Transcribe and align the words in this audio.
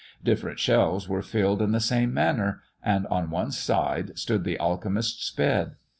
Different 0.23 0.57
shelves 0.57 1.07
were 1.07 1.21
filled 1.21 1.61
in 1.61 1.73
the 1.73 1.79
same 1.79 2.11
manner; 2.11 2.59
and 2.81 3.05
on 3.05 3.29
one 3.29 3.51
side 3.51 4.17
stood 4.17 4.43
the 4.45 4.57
Alchemist's 4.57 5.29
bed. 5.29 5.75